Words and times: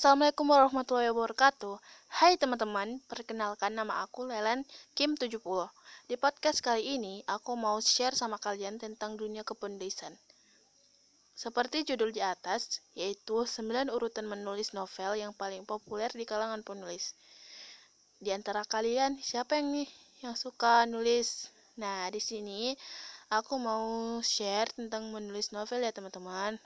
Assalamualaikum 0.00 0.48
warahmatullahi 0.48 1.12
wabarakatuh. 1.12 1.76
Hai 2.08 2.40
teman-teman, 2.40 3.04
perkenalkan 3.04 3.76
nama 3.76 4.00
aku 4.00 4.24
Lelen 4.24 4.64
Kim 4.96 5.12
70 5.12 5.44
Di 6.08 6.16
podcast 6.16 6.64
kali 6.64 6.96
ini, 6.96 7.20
aku 7.28 7.52
mau 7.52 7.76
share 7.84 8.16
sama 8.16 8.40
kalian 8.40 8.80
tentang 8.80 9.20
dunia 9.20 9.44
kepenulisan 9.44 10.16
Seperti 11.36 11.84
judul 11.84 12.16
di 12.16 12.24
atas, 12.24 12.80
yaitu 12.96 13.44
9 13.44 13.92
urutan 13.92 14.24
menulis 14.24 14.72
novel 14.72 15.20
yang 15.20 15.36
paling 15.36 15.68
populer 15.68 16.08
di 16.16 16.24
kalangan 16.24 16.64
penulis. 16.64 17.12
Di 18.24 18.32
antara 18.32 18.64
kalian, 18.64 19.20
siapa 19.20 19.60
yang 19.60 19.84
nih 19.84 19.88
yang 20.24 20.32
suka 20.32 20.88
nulis? 20.88 21.52
Nah, 21.76 22.08
di 22.08 22.24
sini 22.24 22.72
aku 23.28 23.60
mau 23.60 24.16
share 24.24 24.72
tentang 24.72 25.12
menulis 25.12 25.52
novel 25.52 25.84
ya 25.84 25.92
teman-teman 25.92 26.56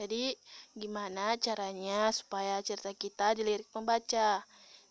jadi, 0.00 0.32
gimana 0.72 1.36
caranya 1.36 2.08
supaya 2.08 2.64
cerita 2.64 2.88
kita 2.96 3.36
dilirik 3.36 3.68
pembaca? 3.68 4.40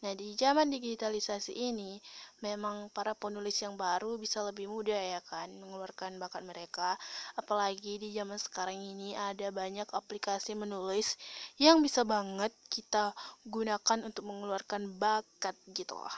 Nah, 0.05 0.13
di 0.15 0.37
zaman 0.37 0.69
digitalisasi 0.69 1.51
ini, 1.51 1.97
memang 2.45 2.93
para 2.93 3.17
penulis 3.17 3.57
yang 3.65 3.73
baru 3.73 4.21
bisa 4.21 4.45
lebih 4.45 4.69
mudah 4.69 4.95
ya 4.95 5.19
kan 5.25 5.49
mengeluarkan 5.59 6.21
bakat 6.21 6.45
mereka. 6.45 6.93
Apalagi 7.35 7.97
di 7.97 8.13
zaman 8.13 8.37
sekarang 8.37 8.77
ini 8.77 9.17
ada 9.17 9.49
banyak 9.49 9.89
aplikasi 9.89 10.53
menulis 10.55 11.17
yang 11.57 11.81
bisa 11.81 12.05
banget 12.05 12.53
kita 12.69 13.11
gunakan 13.49 13.99
untuk 14.05 14.23
mengeluarkan 14.29 14.93
bakat 15.01 15.57
gitu 15.73 15.97
loh. 15.97 16.15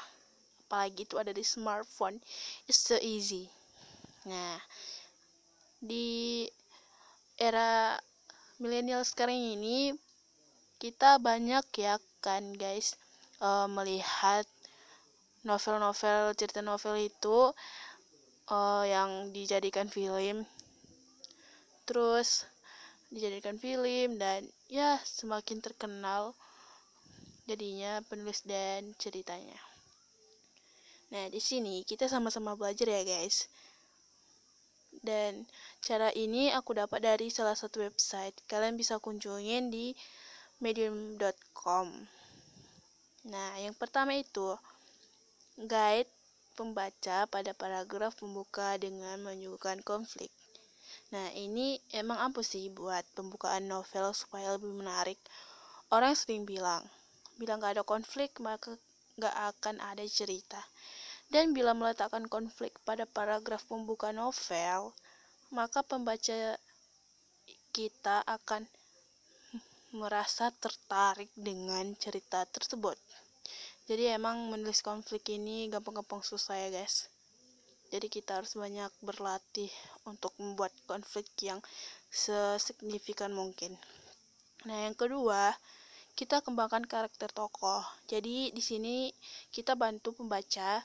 Apalagi 0.67 1.07
itu 1.07 1.15
ada 1.17 1.31
di 1.31 1.41
smartphone. 1.41 2.19
It's 2.67 2.85
so 2.85 2.99
easy. 3.01 3.47
Nah, 4.29 4.61
di 5.81 6.45
era 7.41 7.97
milenial 8.61 9.01
sekarang 9.01 9.41
ini 9.41 9.97
kita 10.77 11.17
banyak 11.17 11.65
ya 11.81 11.97
kan 12.21 12.53
guys 12.53 12.93
uh, 13.41 13.65
melihat 13.65 14.45
novel-novel 15.41 16.37
cerita 16.37 16.61
novel 16.61 17.01
itu 17.01 17.49
uh, 18.53 18.85
yang 18.85 19.33
dijadikan 19.33 19.89
film. 19.89 20.45
Terus 21.89 22.45
dijadikan 23.09 23.57
film 23.57 24.21
dan 24.21 24.45
ya 24.69 25.01
semakin 25.01 25.57
terkenal 25.57 26.37
jadinya 27.49 28.05
penulis 28.05 28.45
dan 28.45 28.93
ceritanya. 29.01 29.57
Nah 31.09 31.33
di 31.33 31.41
sini 31.41 31.81
kita 31.81 32.05
sama-sama 32.05 32.53
belajar 32.53 32.85
ya 32.85 33.01
guys 33.01 33.49
dan 35.01 35.49
cara 35.81 36.13
ini 36.13 36.53
aku 36.53 36.77
dapat 36.77 37.01
dari 37.01 37.33
salah 37.33 37.57
satu 37.57 37.81
website. 37.81 38.37
Kalian 38.45 38.77
bisa 38.77 39.01
kunjungin 39.01 39.73
di 39.73 39.97
medium.com. 40.61 41.89
Nah, 43.29 43.51
yang 43.57 43.73
pertama 43.77 44.17
itu 44.17 44.57
guide 45.57 46.09
pembaca 46.53 47.25
pada 47.25 47.51
paragraf 47.57 48.17
pembuka 48.17 48.77
dengan 48.77 49.17
menyuguhkan 49.25 49.81
konflik. 49.81 50.29
Nah, 51.13 51.27
ini 51.33 51.81
emang 51.91 52.21
apa 52.21 52.41
sih 52.45 52.69
buat 52.69 53.03
pembukaan 53.17 53.65
novel 53.65 54.13
supaya 54.13 54.53
lebih 54.55 54.73
menarik? 54.73 55.17
Orang 55.91 56.15
sering 56.15 56.45
bilang, 56.45 56.85
bila 57.35 57.57
nggak 57.57 57.81
ada 57.81 57.83
konflik 57.83 58.37
maka 58.37 58.77
nggak 59.19 59.35
akan 59.53 59.75
ada 59.81 60.05
cerita. 60.07 60.61
Dan 61.31 61.55
bila 61.55 61.71
meletakkan 61.71 62.27
konflik 62.27 62.75
pada 62.83 63.07
paragraf 63.07 63.63
pembuka 63.63 64.11
novel, 64.11 64.91
maka 65.55 65.79
pembaca 65.79 66.59
kita 67.71 68.19
akan 68.27 68.67
merasa 69.99 70.51
tertarik 70.51 71.31
dengan 71.39 71.95
cerita 71.95 72.43
tersebut. 72.43 72.99
Jadi 73.87 74.11
emang 74.11 74.51
menulis 74.51 74.83
konflik 74.83 75.23
ini 75.31 75.71
gampang-gampang 75.71 76.19
susah 76.19 76.59
ya 76.67 76.67
guys. 76.67 77.07
Jadi 77.91 78.07
kita 78.07 78.39
harus 78.39 78.55
banyak 78.55 78.91
berlatih 78.99 79.71
untuk 80.07 80.35
membuat 80.35 80.75
konflik 80.83 81.27
yang 81.43 81.63
sesignifikan 82.11 83.31
mungkin. 83.31 83.75
Nah, 84.63 84.87
yang 84.87 84.95
kedua, 84.95 85.51
kita 86.15 86.39
kembangkan 86.39 86.87
karakter 86.87 87.31
tokoh. 87.31 87.83
Jadi 88.07 88.51
di 88.51 88.63
sini 88.63 89.11
kita 89.51 89.75
bantu 89.75 90.15
pembaca 90.15 90.79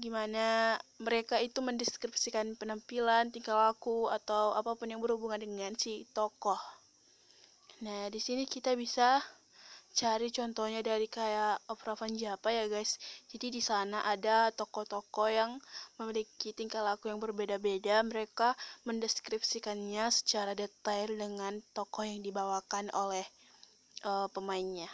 gimana 0.00 0.78
mereka 0.96 1.36
itu 1.40 1.60
mendeskripsikan 1.60 2.56
penampilan, 2.56 3.28
tingkah 3.28 3.52
laku 3.56 4.08
atau 4.08 4.56
apa 4.56 4.72
pun 4.78 4.88
yang 4.88 5.04
berhubungan 5.04 5.40
dengan 5.40 5.76
si 5.76 6.08
tokoh. 6.16 6.60
Nah, 7.82 8.06
di 8.08 8.22
sini 8.22 8.46
kita 8.46 8.78
bisa 8.78 9.18
cari 9.92 10.32
contohnya 10.32 10.80
dari 10.80 11.04
kayak 11.04 11.68
Opera 11.68 11.92
Van 11.92 12.16
Java 12.16 12.48
ya 12.48 12.64
guys. 12.70 12.96
Jadi 13.28 13.52
di 13.52 13.60
sana 13.60 14.00
ada 14.08 14.48
tokoh-tokoh 14.54 15.28
yang 15.28 15.60
memiliki 16.00 16.56
tingkah 16.56 16.80
laku 16.80 17.12
yang 17.12 17.20
berbeda-beda. 17.20 18.00
Mereka 18.00 18.56
mendeskripsikannya 18.88 20.08
secara 20.08 20.56
detail 20.56 21.12
dengan 21.12 21.60
tokoh 21.76 22.08
yang 22.08 22.24
dibawakan 22.24 22.88
oleh 22.96 23.26
uh, 24.08 24.30
pemainnya. 24.32 24.88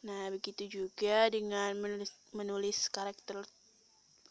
Nah, 0.00 0.32
begitu 0.32 0.64
juga 0.80 1.28
dengan 1.28 1.76
menulis, 1.76 2.08
menulis 2.32 2.88
karakter 2.88 3.44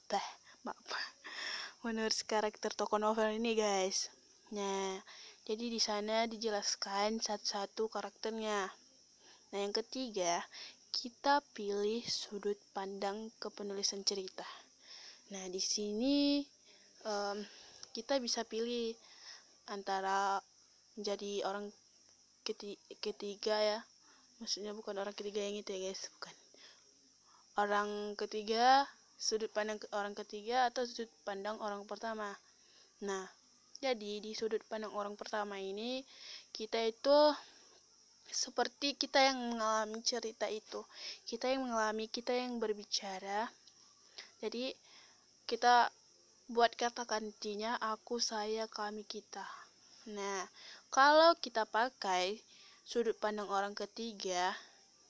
bah, 0.10 0.28
maaf. 0.66 0.90
Menulis 1.86 2.26
karakter 2.26 2.74
tokoh 2.74 2.98
novel 2.98 3.38
ini, 3.38 3.54
guys. 3.54 4.10
Nah, 4.50 4.98
jadi 5.46 5.70
di 5.70 5.78
sana 5.78 6.26
dijelaskan 6.26 7.22
satu-satu 7.22 7.86
karakternya. 7.86 8.66
Nah, 9.54 9.60
yang 9.62 9.70
ketiga, 9.70 10.42
kita 10.90 11.46
pilih 11.54 12.02
sudut 12.02 12.58
pandang 12.74 13.30
kepenulisan 13.38 14.02
cerita. 14.02 14.46
Nah, 15.30 15.46
di 15.54 15.62
sini 15.62 16.42
um, 17.06 17.46
kita 17.94 18.18
bisa 18.18 18.42
pilih 18.42 18.98
antara 19.70 20.42
menjadi 20.98 21.46
orang 21.46 21.70
ketiga 23.00 23.56
ya 23.62 23.80
maksudnya 24.40 24.72
bukan 24.72 24.96
orang 24.98 25.16
ketiga 25.16 25.44
yang 25.44 25.60
itu 25.60 25.72
ya 25.76 25.92
guys. 25.92 26.08
Bukan. 26.18 26.36
Orang 27.60 27.90
ketiga 28.16 28.88
sudut 29.20 29.52
pandang 29.52 29.76
orang 29.92 30.16
ketiga 30.16 30.72
atau 30.72 30.88
sudut 30.88 31.12
pandang 31.28 31.60
orang 31.60 31.84
pertama. 31.84 32.32
Nah 33.04 33.28
jadi 33.84 34.24
di 34.24 34.32
sudut 34.32 34.64
pandang 34.68 34.96
orang 34.96 35.20
pertama 35.20 35.60
ini 35.60 36.04
kita 36.56 36.80
itu 36.88 37.36
seperti 38.32 38.96
kita 38.96 39.20
yang 39.20 39.40
mengalami 39.56 40.00
cerita 40.00 40.48
itu. 40.48 40.84
Kita 41.28 41.52
yang 41.52 41.68
mengalami 41.68 42.08
kita 42.08 42.32
yang 42.32 42.64
berbicara. 42.64 43.52
Jadi 44.40 44.72
kita 45.44 45.92
buat 46.48 46.72
kata 46.80 47.04
gantinya 47.04 47.76
aku 47.78 48.24
saya 48.24 48.72
kami 48.72 49.04
kita. 49.04 49.44
Nah 50.16 50.48
kalau 50.88 51.36
kita 51.44 51.68
pakai 51.68 52.40
sudut 52.90 53.14
pandang 53.22 53.46
orang 53.54 53.78
ketiga, 53.78 54.58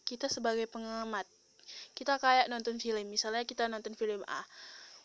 kita 0.03 0.27
sebagai 0.27 0.67
pengamat, 0.67 1.23
kita 1.95 2.19
kayak 2.19 2.51
nonton 2.51 2.75
film, 2.75 3.07
misalnya 3.07 3.47
kita 3.47 3.71
nonton 3.71 3.95
film 3.95 4.19
A, 4.27 4.43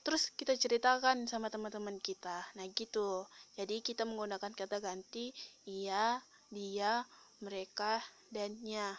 terus 0.03 0.35
kita 0.35 0.59
ceritakan 0.59 1.31
sama 1.31 1.55
teman-teman 1.55 2.03
kita. 2.03 2.43
Nah, 2.59 2.67
gitu. 2.75 3.31
Jadi 3.55 3.79
kita 3.79 4.03
menggunakan 4.03 4.51
kata 4.51 4.83
ganti 4.83 5.31
iya, 5.71 6.19
dia, 6.51 7.07
mereka, 7.39 8.03
dan 8.35 8.59
nya. 8.67 8.99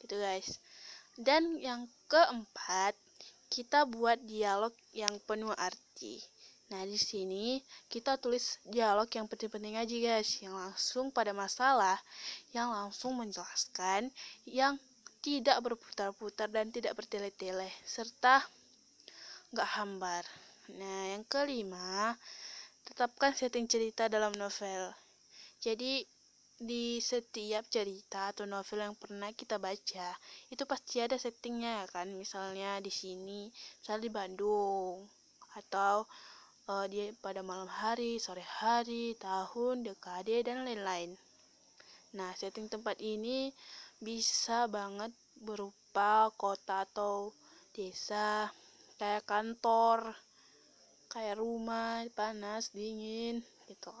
Gitu, 0.00 0.16
guys. 0.16 0.56
Dan 1.20 1.60
yang 1.60 1.84
keempat, 2.08 2.96
kita 3.52 3.84
buat 3.84 4.24
dialog 4.24 4.72
yang 4.96 5.12
penuh 5.28 5.52
arti. 5.52 6.24
Nah, 6.68 6.84
di 6.84 7.00
sini 7.00 7.64
kita 7.88 8.20
tulis 8.20 8.60
dialog 8.68 9.08
yang 9.08 9.24
penting-penting 9.24 9.80
aja 9.80 9.96
guys, 9.96 10.36
yang 10.44 10.52
langsung 10.52 11.08
pada 11.08 11.32
masalah, 11.32 11.96
yang 12.52 12.68
langsung 12.68 13.16
menjelaskan, 13.16 14.12
yang 14.44 14.76
tidak 15.24 15.64
berputar-putar 15.64 16.52
dan 16.52 16.68
tidak 16.68 16.92
bertele-tele, 16.92 17.72
serta 17.88 18.44
nggak 19.56 19.70
hambar. 19.80 20.24
Nah, 20.76 21.16
yang 21.16 21.24
kelima, 21.24 22.12
tetapkan 22.84 23.32
setting 23.32 23.64
cerita 23.64 24.12
dalam 24.12 24.36
novel. 24.36 24.92
Jadi, 25.64 26.04
di 26.58 26.98
setiap 26.98 27.64
cerita 27.70 28.34
atau 28.34 28.44
novel 28.44 28.84
yang 28.84 28.96
pernah 28.98 29.32
kita 29.32 29.56
baca, 29.56 30.12
itu 30.52 30.62
pasti 30.68 31.00
ada 31.00 31.16
settingnya 31.16 31.88
kan. 31.88 32.12
Misalnya 32.12 32.76
di 32.84 32.92
sini, 32.92 33.48
misalnya 33.80 34.02
di 34.04 34.12
Bandung, 34.12 35.08
atau 35.56 36.04
uh, 36.68 36.86
dia 36.86 37.10
pada 37.24 37.40
malam 37.40 37.66
hari, 37.66 38.20
sore 38.20 38.44
hari, 38.44 39.16
tahun, 39.16 39.82
dekade, 39.82 40.44
dan 40.44 40.68
lain-lain. 40.68 41.16
Nah, 42.14 42.30
setting 42.36 42.68
tempat 42.68 43.00
ini 43.00 43.48
bisa 43.98 44.68
banget 44.68 45.10
berupa 45.40 46.28
kota 46.36 46.84
atau 46.84 47.32
desa, 47.72 48.52
kayak 49.00 49.24
kantor, 49.24 50.12
kayak 51.08 51.40
rumah, 51.40 52.04
panas, 52.12 52.70
dingin, 52.76 53.40
gitu. 53.66 53.92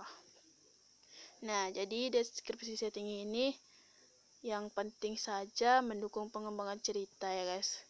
Nah, 1.48 1.72
jadi 1.72 2.12
deskripsi 2.12 2.76
setting 2.76 3.08
ini 3.28 3.56
yang 4.46 4.70
penting 4.70 5.18
saja 5.18 5.82
mendukung 5.82 6.30
pengembangan 6.30 6.78
cerita 6.78 7.26
ya 7.26 7.42
guys 7.42 7.82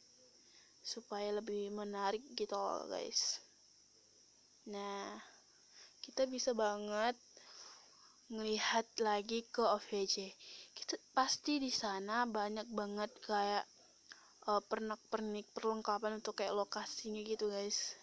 supaya 0.81 1.29
lebih 1.37 1.69
menarik 1.77 2.25
gitu 2.33 2.57
guys 2.89 3.45
nah 4.69 5.17
kita 6.05 6.29
bisa 6.29 6.53
banget 6.53 7.17
melihat 8.29 8.85
lagi 9.01 9.45
ke 9.49 9.65
OVJ 9.65 10.37
kita 10.79 10.95
pasti 11.17 11.59
di 11.59 11.73
sana 11.75 12.23
banyak 12.29 12.71
banget 12.71 13.11
kayak 13.27 13.65
uh, 14.49 14.63
pernak-pernik 14.65 15.45
perlengkapan 15.53 16.23
untuk 16.23 16.41
kayak 16.41 16.57
lokasinya 16.57 17.21
gitu 17.21 17.53
guys. 17.53 17.99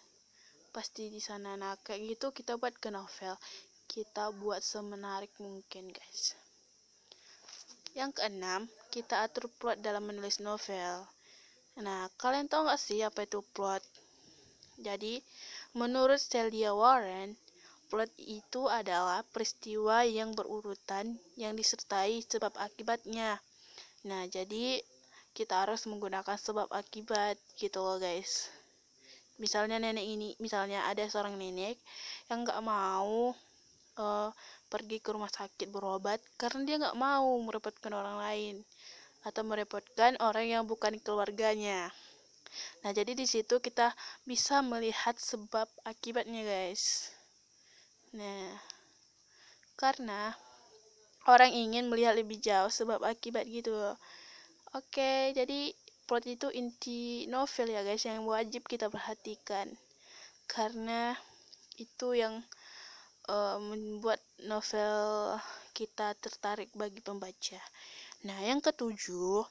Pasti 0.70 1.10
di 1.10 1.18
sana. 1.18 1.58
Nah 1.58 1.74
kayak 1.82 2.14
gitu 2.14 2.30
kita 2.30 2.54
buat 2.60 2.78
ke 2.78 2.94
novel. 2.94 3.34
Kita 3.90 4.30
buat 4.30 4.62
semenarik 4.62 5.34
mungkin 5.42 5.90
guys. 5.90 6.38
Yang 7.96 8.20
keenam, 8.20 8.68
kita 8.92 9.24
atur 9.24 9.48
plot 9.56 9.80
dalam 9.80 10.04
menulis 10.04 10.38
novel. 10.44 11.08
Nah, 11.80 12.12
kalian 12.20 12.44
tahu 12.44 12.68
nggak 12.68 12.76
sih 12.76 13.00
apa 13.00 13.24
itu 13.24 13.40
plot? 13.56 13.80
Jadi, 14.76 15.24
menurut 15.76 16.16
Celia 16.16 16.72
Warren, 16.72 17.36
plot 17.92 18.08
itu 18.16 18.66
adalah 18.66 19.20
peristiwa 19.28 20.02
yang 20.08 20.32
berurutan 20.32 21.20
yang 21.36 21.52
disertai 21.52 22.24
sebab 22.24 22.56
akibatnya. 22.56 23.36
Nah, 24.08 24.24
jadi 24.24 24.80
kita 25.36 25.68
harus 25.68 25.84
menggunakan 25.84 26.40
sebab 26.40 26.72
akibat 26.72 27.36
gitu 27.60 27.84
loh 27.84 28.00
guys. 28.00 28.48
Misalnya 29.36 29.76
nenek 29.76 30.08
ini, 30.08 30.32
misalnya 30.40 30.88
ada 30.88 31.04
seorang 31.04 31.36
nenek 31.36 31.76
yang 32.32 32.48
nggak 32.48 32.64
mau 32.64 33.36
uh, 34.00 34.28
pergi 34.72 34.96
ke 35.04 35.12
rumah 35.12 35.28
sakit 35.28 35.68
berobat 35.68 36.24
karena 36.40 36.64
dia 36.64 36.76
nggak 36.80 36.96
mau 36.96 37.36
merepotkan 37.44 37.92
orang 37.92 38.16
lain 38.16 38.56
atau 39.28 39.44
merepotkan 39.44 40.16
orang 40.24 40.48
yang 40.48 40.64
bukan 40.64 40.96
keluarganya. 41.04 41.92
Nah, 42.84 42.90
jadi 42.94 43.12
di 43.12 43.26
situ 43.28 43.58
kita 43.58 43.92
bisa 44.24 44.62
melihat 44.62 45.18
sebab 45.18 45.66
akibatnya, 45.82 46.42
guys. 46.46 47.10
Nah, 48.14 48.56
karena 49.76 50.32
orang 51.26 51.52
ingin 51.52 51.90
melihat 51.90 52.16
lebih 52.16 52.38
jauh 52.38 52.70
sebab 52.70 53.02
akibat 53.02 53.44
gitu. 53.50 53.74
Oke, 54.72 55.34
jadi 55.34 55.74
plot 56.06 56.24
itu 56.28 56.48
inti 56.54 57.26
novel 57.26 57.74
ya, 57.74 57.82
guys, 57.82 58.06
yang 58.06 58.22
wajib 58.24 58.64
kita 58.64 58.86
perhatikan. 58.86 59.68
Karena 60.46 61.12
itu 61.76 62.16
yang 62.16 62.40
uh, 63.28 63.58
membuat 63.60 64.22
novel 64.46 65.36
kita 65.76 66.16
tertarik 66.16 66.72
bagi 66.72 67.04
pembaca. 67.04 67.60
Nah, 68.24 68.38
yang 68.40 68.64
ketujuh, 68.64 69.44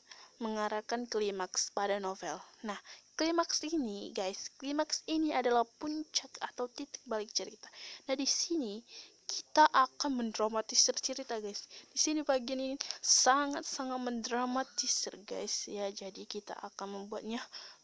mengarahkan 0.44 1.08
klimaks 1.08 1.72
pada 1.72 2.00
novel. 2.00 2.40
Nah, 2.64 2.78
klimaks 3.16 3.64
ini, 3.68 4.12
guys, 4.12 4.52
klimaks 4.60 5.06
ini 5.08 5.32
adalah 5.32 5.64
puncak 5.80 6.32
atau 6.42 6.68
titik 6.72 7.02
balik 7.08 7.32
cerita. 7.32 7.70
Nah, 8.08 8.16
di 8.18 8.28
sini 8.28 8.84
kita 9.26 9.66
akan 9.72 10.22
mendramatisir 10.22 10.94
cerita, 11.00 11.40
guys. 11.40 11.68
Di 11.90 12.00
sini 12.00 12.22
bagian 12.22 12.62
ini 12.62 12.76
sangat-sangat 13.02 14.00
mendramatisir, 14.02 15.16
guys. 15.24 15.66
Ya, 15.72 15.88
jadi 15.90 16.24
kita 16.28 16.54
akan 16.60 17.04
membuatnya 17.04 17.40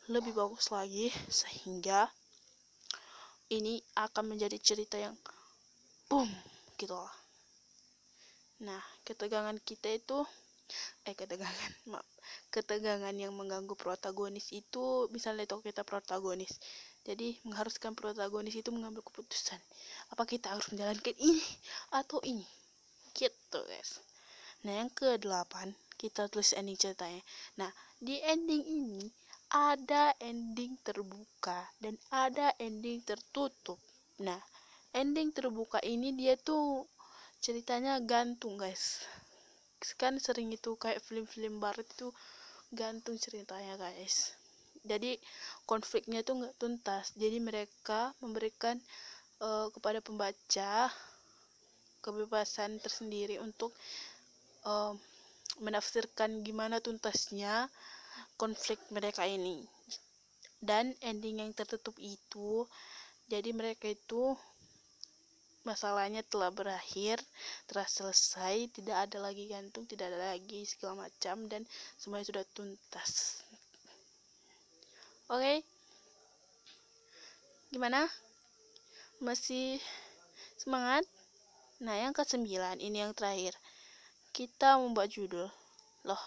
lebih 0.09 0.33
bagus 0.33 0.73
lagi 0.73 1.13
sehingga 1.29 2.09
ini 3.51 3.83
akan 3.99 4.31
menjadi 4.35 4.57
cerita 4.57 4.95
yang 4.95 5.13
boom 6.07 6.27
gitu 6.79 6.95
loh 6.95 7.11
nah 8.63 8.79
ketegangan 9.03 9.59
kita 9.61 9.91
itu 9.91 10.23
eh 11.07 11.15
ketegangan 11.17 11.71
maaf 11.91 12.07
ketegangan 12.51 13.15
yang 13.15 13.31
mengganggu 13.31 13.73
protagonis 13.79 14.51
itu 14.51 15.07
misalnya 15.15 15.47
itu 15.47 15.57
kita 15.63 15.87
protagonis. 15.87 16.51
Jadi 17.07 17.39
mengharuskan 17.47 17.97
protagonis 17.97 18.53
itu 18.53 18.69
mengambil 18.69 19.01
keputusan 19.01 19.57
apa 20.11 20.23
kita 20.27 20.53
harus 20.53 20.67
menjalankan 20.69 21.15
ini 21.17 21.41
atau 21.95 22.19
ini? 22.27 22.45
Gitu 23.15 23.59
guys. 23.71 24.03
Nah 24.67 24.83
yang 24.83 24.91
ke 24.91 25.17
delapan 25.17 25.71
kita 25.95 26.27
tulis 26.27 26.51
ending 26.53 26.77
ceritanya. 26.77 27.23
Nah 27.57 27.71
di 27.97 28.19
ending 28.21 28.61
ini 28.67 29.07
ada 29.51 30.11
ending 30.19 30.75
terbuka 30.83 31.71
dan 31.79 31.95
ada 32.11 32.53
ending 32.59 33.01
tertutup. 33.07 33.79
Nah 34.21 34.37
ending 34.91 35.31
terbuka 35.31 35.79
ini 35.87 36.13
dia 36.13 36.35
tuh 36.35 36.85
ceritanya 37.41 37.97
gantung 38.03 38.59
guys 38.59 39.01
kan 39.97 40.17
sering 40.21 40.53
itu 40.53 40.77
kayak 40.77 41.01
film-film 41.01 41.57
barat 41.57 41.85
itu 41.97 42.13
gantung 42.71 43.17
ceritanya 43.17 43.75
guys. 43.75 44.37
Jadi 44.81 45.17
konfliknya 45.69 46.25
tuh 46.25 46.41
nggak 46.41 46.57
tuntas. 46.57 47.13
Jadi 47.17 47.37
mereka 47.37 48.15
memberikan 48.23 48.79
uh, 49.41 49.67
kepada 49.73 50.01
pembaca 50.01 50.89
kebebasan 52.01 52.81
tersendiri 52.81 53.37
untuk 53.37 53.73
uh, 54.65 54.93
menafsirkan 55.61 56.41
gimana 56.41 56.81
tuntasnya 56.81 57.69
konflik 58.37 58.81
mereka 58.89 59.27
ini. 59.29 59.61
Dan 60.61 60.93
ending 61.01 61.41
yang 61.41 61.51
tertutup 61.53 61.97
itu 62.01 62.65
jadi 63.29 63.49
mereka 63.53 63.89
itu 63.89 64.37
masalahnya 65.61 66.25
telah 66.25 66.49
berakhir, 66.49 67.21
telah 67.69 67.85
selesai, 67.85 68.69
tidak 68.73 68.97
ada 69.09 69.17
lagi 69.21 69.45
gantung, 69.45 69.85
tidak 69.85 70.09
ada 70.13 70.33
lagi 70.33 70.65
segala 70.65 71.05
macam 71.05 71.45
dan 71.45 71.61
semuanya 72.01 72.27
sudah 72.29 72.45
tuntas. 72.57 73.41
Oke. 75.31 75.39
Okay? 75.39 75.57
Gimana? 77.71 78.03
Masih 79.23 79.79
semangat? 80.59 81.07
Nah, 81.81 81.97
yang 81.97 82.13
ke-9 82.13 82.45
ini 82.77 83.01
yang 83.01 83.15
terakhir. 83.15 83.55
Kita 84.35 84.77
membuat 84.77 85.09
judul. 85.09 85.49
Loh. 86.05 86.23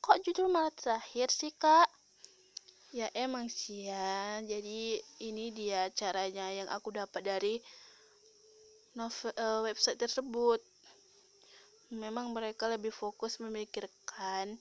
Kok 0.00 0.18
judul 0.26 0.50
malah 0.50 0.74
terakhir 0.74 1.30
sih, 1.30 1.54
Kak? 1.54 1.86
Ya 2.90 3.06
emang 3.14 3.46
sih 3.46 3.86
ya. 3.86 4.42
Jadi 4.42 4.98
ini 5.22 5.54
dia 5.54 5.69
caranya 5.88 6.52
yang 6.52 6.68
aku 6.68 6.92
dapat 6.92 7.24
dari 7.24 7.54
novel, 8.92 9.32
uh, 9.40 9.64
website 9.64 9.96
tersebut. 9.96 10.60
Memang 11.90 12.30
mereka 12.36 12.68
lebih 12.70 12.92
fokus 12.94 13.40
memikirkan 13.40 14.60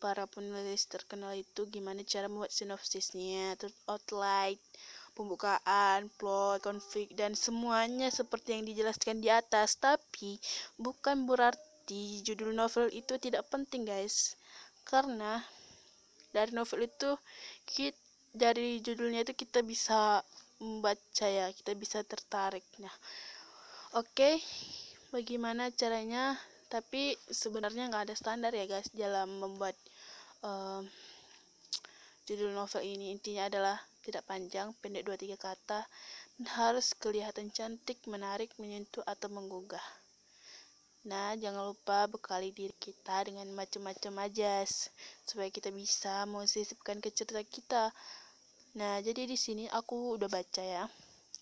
para 0.00 0.24
penulis 0.26 0.88
terkenal 0.88 1.36
itu 1.36 1.68
gimana 1.68 2.00
cara 2.04 2.26
membuat 2.26 2.52
sinopsisnya, 2.52 3.54
terus 3.60 3.76
outline, 3.86 4.58
pembukaan, 5.12 6.08
plot, 6.16 6.64
konflik 6.64 7.12
dan 7.14 7.36
semuanya 7.36 8.08
seperti 8.08 8.56
yang 8.56 8.64
dijelaskan 8.64 9.20
di 9.20 9.28
atas. 9.28 9.76
Tapi 9.76 10.40
bukan 10.80 11.28
berarti 11.28 12.24
judul 12.24 12.56
novel 12.56 12.88
itu 12.90 13.20
tidak 13.20 13.44
penting, 13.52 13.84
guys. 13.84 14.36
Karena 14.88 15.40
dari 16.32 16.52
novel 16.56 16.88
itu 16.88 17.14
kita 17.68 18.10
dari 18.30 18.78
judulnya 18.78 19.26
itu 19.26 19.34
kita 19.34 19.66
bisa 19.66 20.22
membaca 20.60 21.26
ya 21.26 21.48
kita 21.56 21.72
bisa 21.74 22.04
tertarik 22.04 22.64
nah 22.78 22.92
oke 23.96 24.06
okay, 24.14 24.38
bagaimana 25.10 25.74
caranya? 25.74 26.38
Tapi 26.70 27.18
sebenarnya 27.26 27.90
nggak 27.90 28.10
ada 28.10 28.14
standar 28.14 28.54
ya 28.54 28.66
guys 28.70 28.86
dalam 28.94 29.42
membuat 29.42 29.74
um, 30.46 30.86
judul 32.30 32.54
novel 32.54 32.86
ini. 32.86 33.10
Intinya 33.10 33.50
adalah 33.50 33.76
tidak 34.06 34.22
panjang 34.30 34.70
pendek 34.78 35.02
2-3 35.02 35.34
kata 35.34 35.82
dan 36.38 36.46
harus 36.56 36.94
kelihatan 36.94 37.50
cantik 37.50 37.98
menarik 38.06 38.54
menyentuh 38.62 39.02
atau 39.02 39.26
menggugah. 39.28 39.82
Nah, 41.10 41.32
jangan 41.34 41.74
lupa 41.74 42.06
bekali 42.06 42.52
diri 42.54 42.76
kita 42.76 43.24
dengan 43.26 43.50
macam-macam 43.56 44.24
majas 44.24 44.92
supaya 45.26 45.50
kita 45.50 45.74
bisa 45.74 46.28
mensisipkan 46.30 47.02
ke 47.02 47.10
cerita 47.10 47.42
kita. 47.42 47.84
Nah, 48.78 49.02
jadi 49.02 49.26
di 49.26 49.34
sini 49.34 49.66
aku 49.66 50.14
udah 50.14 50.28
baca 50.30 50.62
ya. 50.62 50.84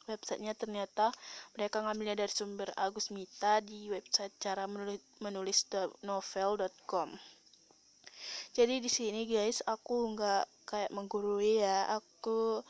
Websitenya 0.08 0.56
ternyata 0.56 1.12
mereka 1.52 1.84
ngambilnya 1.84 2.16
dari 2.16 2.32
sumber 2.32 2.72
Agus 2.80 3.12
Mita 3.12 3.60
di 3.60 3.92
website 3.92 4.32
cara 4.40 4.64
menulis, 4.64 5.02
menulis 5.20 5.68
novel.com. 6.00 7.12
Jadi 8.56 8.80
di 8.80 8.88
sini 8.88 9.28
guys, 9.28 9.60
aku 9.68 10.16
nggak 10.16 10.44
kayak 10.64 10.90
menggurui 10.96 11.60
ya. 11.60 11.92
Aku 12.00 12.64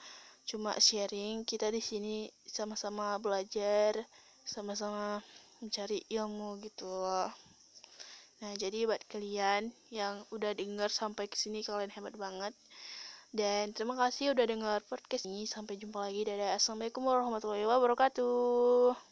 cuma 0.49 0.75
sharing. 0.83 1.47
Kita 1.47 1.71
di 1.71 1.79
sini 1.79 2.27
sama-sama 2.43 3.15
belajar, 3.23 3.95
sama-sama 4.43 5.23
mencari 5.59 5.99
ilmu 6.15 6.59
gitu 6.63 6.87
loh 6.87 7.31
nah 8.39 8.55
jadi 8.55 8.87
buat 8.87 9.03
kalian 9.11 9.75
yang 9.91 10.23
udah 10.31 10.55
denger 10.55 10.87
sampai 10.87 11.27
ke 11.27 11.35
sini 11.35 11.67
kalian 11.67 11.91
hebat 11.91 12.15
banget 12.15 12.55
dan 13.33 13.73
terima 13.77 13.95
kasih 13.97 14.33
udah 14.37 14.47
denger 14.49 14.81
podcast 14.89 15.25
ini. 15.29 15.45
Sampai 15.45 15.77
jumpa 15.81 15.99
lagi. 16.01 16.25
Dadah. 16.25 16.57
Assalamualaikum 16.57 17.03
warahmatullahi 17.05 17.65
wabarakatuh 17.69 19.08